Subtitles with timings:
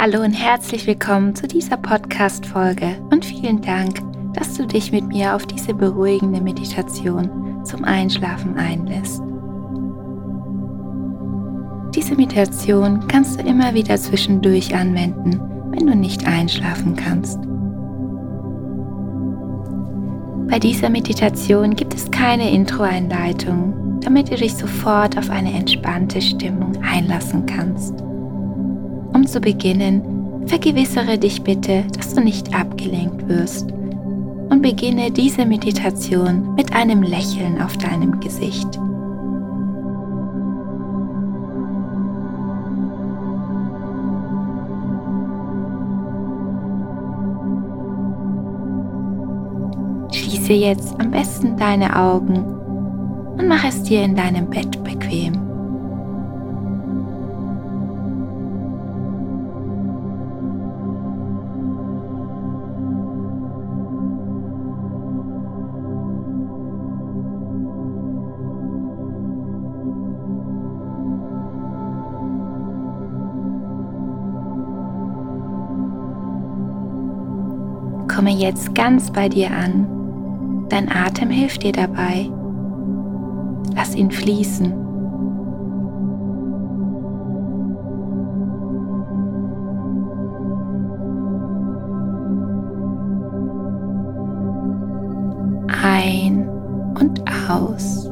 [0.00, 3.98] Hallo und herzlich willkommen zu dieser Podcast-Folge und vielen Dank,
[4.32, 9.20] dass du dich mit mir auf diese beruhigende Meditation zum Einschlafen einlässt.
[11.96, 15.40] Diese Meditation kannst du immer wieder zwischendurch anwenden,
[15.72, 17.40] wenn du nicht einschlafen kannst.
[20.48, 26.80] Bei dieser Meditation gibt es keine Intro-Einleitung, damit du dich sofort auf eine entspannte Stimmung
[26.84, 28.07] einlassen kannst.
[29.18, 33.68] Um zu beginnen, vergewissere dich bitte, dass du nicht abgelenkt wirst
[34.48, 38.78] und beginne diese Meditation mit einem Lächeln auf deinem Gesicht.
[50.12, 52.44] Schließe jetzt am besten deine Augen
[53.36, 55.47] und mach es dir in deinem Bett bequem.
[78.18, 80.66] Komme jetzt ganz bei dir an.
[80.70, 82.28] Dein Atem hilft dir dabei.
[83.76, 84.72] Lass ihn fließen.
[95.80, 96.48] Ein
[96.98, 98.07] und aus.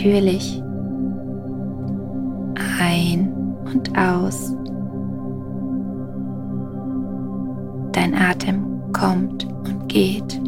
[0.00, 0.62] Natürlich
[2.80, 3.34] ein
[3.66, 4.54] und aus.
[7.92, 10.40] Dein Atem kommt und geht.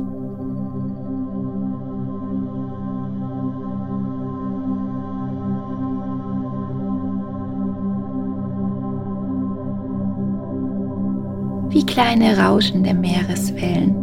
[11.68, 14.02] Wie kleine rauschende Meereswellen.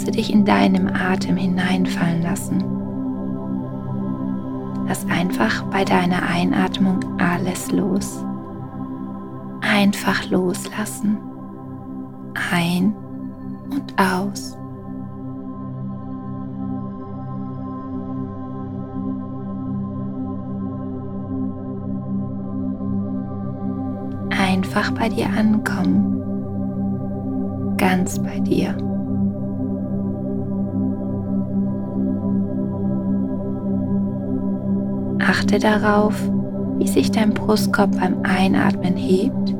[0.00, 2.64] Kannst du dich in deinem Atem hineinfallen lassen.
[4.88, 8.24] Lass einfach bei deiner Einatmung alles los.
[9.60, 11.18] Einfach loslassen.
[12.50, 12.96] Ein
[13.70, 14.56] und aus.
[24.30, 26.16] Einfach bei dir ankommen
[27.76, 28.89] ganz bei dir.
[35.30, 36.14] Achte darauf,
[36.78, 39.50] wie sich dein Brustkorb beim Einatmen hebt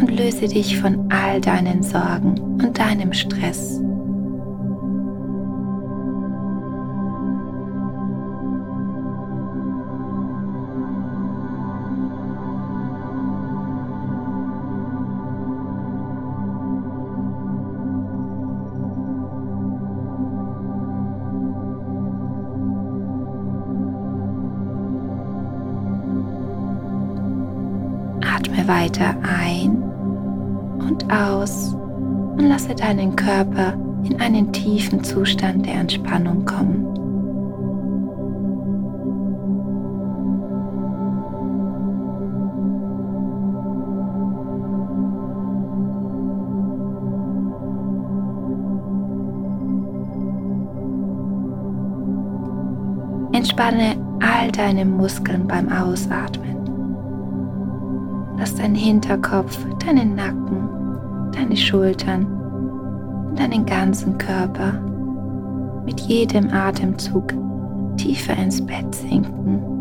[0.00, 3.80] und löse dich von all deinen Sorgen und deinem Stress.
[28.60, 29.76] Atme weiter ein
[30.80, 36.86] und aus und lasse deinen Körper in einen tiefen Zustand der Entspannung kommen.
[53.32, 56.49] Entspanne all deine Muskeln beim Ausatmen.
[58.40, 62.24] Lass deinen Hinterkopf, deinen Nacken, deine Schultern
[63.28, 64.72] und deinen ganzen Körper
[65.84, 67.34] mit jedem Atemzug
[67.98, 69.79] tiefer ins Bett sinken.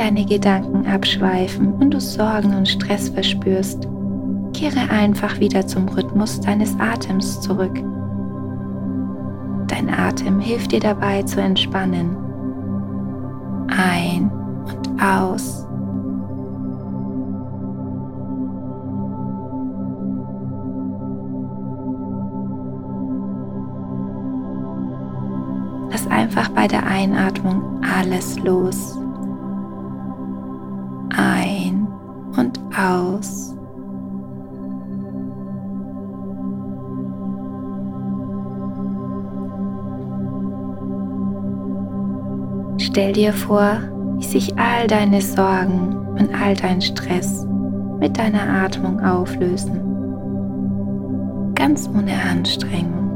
[0.00, 3.86] Deine Gedanken abschweifen und du Sorgen und Stress verspürst,
[4.54, 7.74] kehre einfach wieder zum Rhythmus deines Atems zurück.
[9.66, 12.16] Dein Atem hilft dir dabei zu entspannen.
[13.68, 14.30] Ein
[14.64, 15.66] und aus.
[25.90, 28.99] Lass einfach bei der Einatmung alles los.
[32.76, 33.54] Aus.
[42.78, 43.78] Stell dir vor,
[44.16, 47.46] wie sich all deine Sorgen und all dein Stress
[47.98, 49.80] mit deiner Atmung auflösen.
[51.54, 53.09] Ganz ohne Anstrengung.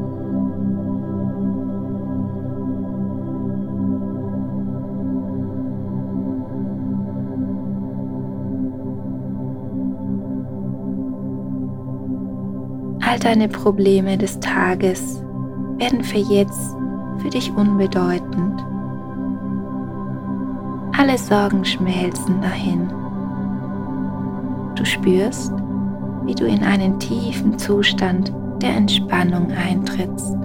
[13.15, 15.23] All deine Probleme des Tages
[15.77, 16.75] werden für jetzt
[17.19, 18.61] für dich unbedeutend.
[20.97, 22.89] Alle Sorgen schmelzen dahin.
[24.75, 25.53] Du spürst,
[26.25, 30.35] wie du in einen tiefen Zustand der Entspannung eintrittst.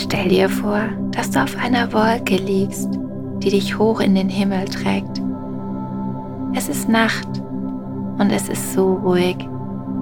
[0.00, 0.80] Stell dir vor,
[1.10, 2.98] dass du auf einer Wolke liegst
[3.42, 5.22] die dich hoch in den Himmel trägt.
[6.54, 7.28] Es ist Nacht
[8.18, 9.36] und es ist so ruhig,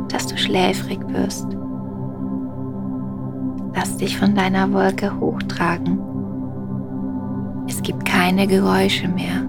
[0.08, 1.46] dass du schläfrig wirst.
[3.74, 6.00] Lass dich von deiner Wolke hochtragen.
[7.68, 9.48] Es gibt keine Geräusche mehr.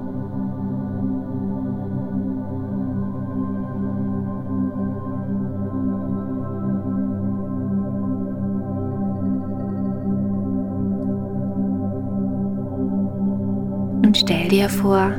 [14.20, 15.12] Stell dir vor,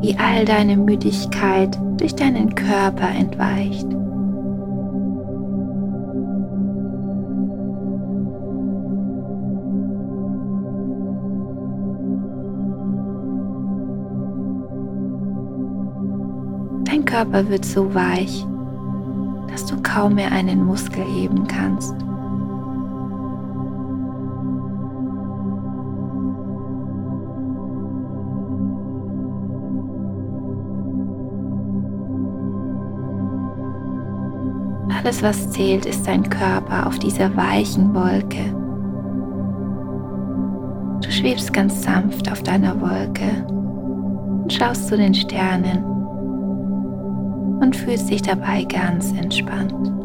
[0.00, 3.86] wie all deine Müdigkeit durch deinen Körper entweicht.
[16.84, 18.44] Dein Körper wird so weich,
[19.52, 21.94] dass du kaum mehr einen Muskel heben kannst.
[35.02, 38.44] Alles, was zählt, ist dein Körper auf dieser weichen Wolke.
[41.00, 43.46] Du schwebst ganz sanft auf deiner Wolke
[44.42, 45.82] und schaust zu den Sternen
[47.62, 49.99] und fühlst dich dabei ganz entspannt.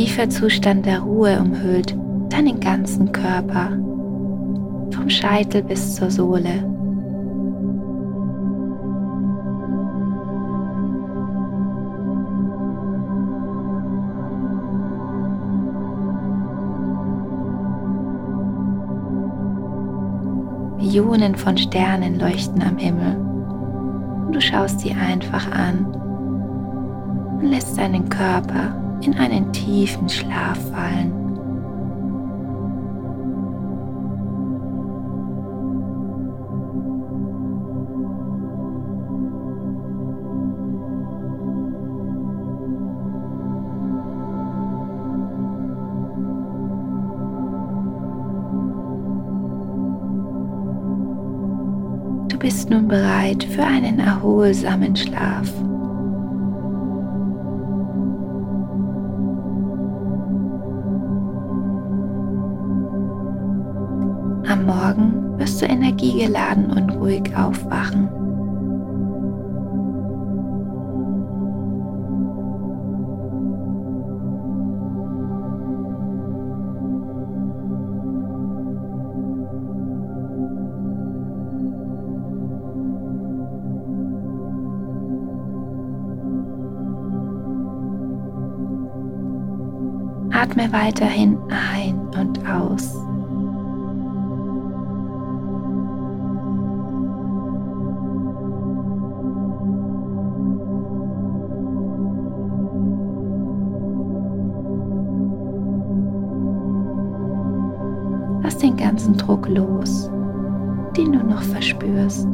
[0.00, 1.94] Tiefer Zustand der Ruhe umhüllt
[2.30, 3.68] deinen ganzen Körper,
[4.94, 6.64] vom Scheitel bis zur Sohle.
[20.78, 23.16] Millionen von Sternen leuchten am Himmel
[24.24, 25.84] und du schaust sie einfach an
[27.38, 31.12] und lässt deinen Körper in einen tiefen Schlaf fallen.
[52.28, 55.52] Du bist nun bereit für einen erholsamen Schlaf.
[64.90, 68.08] Morgen wirst du energiegeladen und ruhig aufwachen.
[90.32, 93.09] Atme weiterhin ein und aus.
[108.50, 110.10] Lass den ganzen Druck los,
[110.96, 112.26] den du noch verspürst.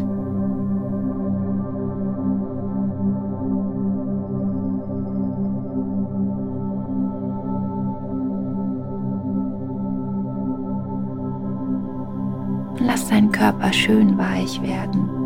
[12.81, 15.26] Lass deinen Körper schön weich werden.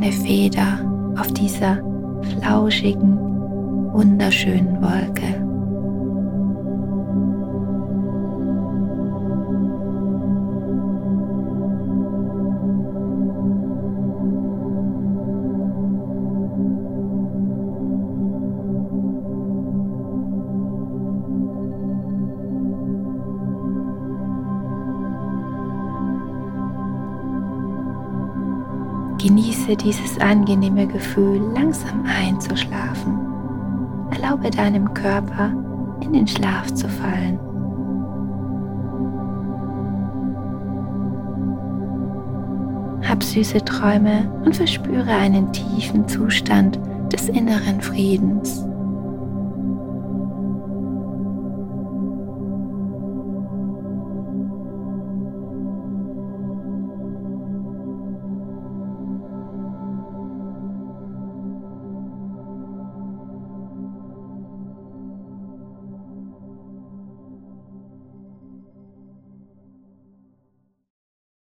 [0.00, 0.78] Eine Feder
[1.18, 1.82] auf dieser
[2.40, 3.18] flauschigen,
[3.92, 5.47] wunderschönen Wolke.
[29.18, 33.18] Genieße dieses angenehme Gefühl, langsam einzuschlafen.
[34.10, 35.52] Erlaube deinem Körper,
[36.00, 37.38] in den Schlaf zu fallen.
[43.08, 46.78] Hab süße Träume und verspüre einen tiefen Zustand
[47.12, 48.64] des inneren Friedens.